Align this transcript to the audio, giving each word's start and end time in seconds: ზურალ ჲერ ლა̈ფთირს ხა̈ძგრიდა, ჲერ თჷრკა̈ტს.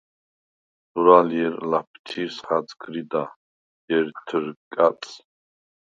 ზურალ 0.91 1.27
ჲერ 1.37 1.55
ლა̈ფთირს 1.69 2.35
ხა̈ძგრიდა, 2.45 3.23
ჲერ 3.87 4.07
თჷრკა̈ტს. 4.27 5.09